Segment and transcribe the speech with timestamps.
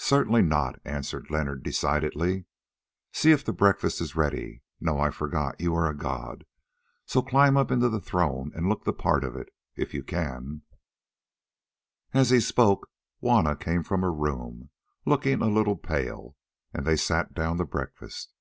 [0.00, 2.44] "Certainly not," answered Leonard decidedly.
[3.14, 4.60] "See if the breakfast is ready.
[4.82, 6.44] No, I forgot, you are a god,
[7.06, 9.24] so climb up into the throne and look the part,
[9.74, 10.60] if you can."
[12.12, 12.90] As he spoke,
[13.22, 14.68] Juanna came from her room,
[15.06, 16.36] looking a little pale,
[16.74, 18.34] and they sat down to breakfast.